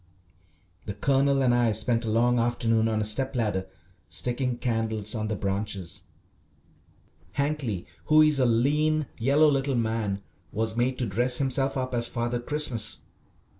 [0.87, 3.67] The Colonel and I spent a long afternoon on a step ladder
[4.09, 6.01] sticking candles on the branches.
[7.33, 12.07] Hankly, who is a lean, yellow little man, was made to dress himself up as
[12.07, 12.97] "Father Christmas."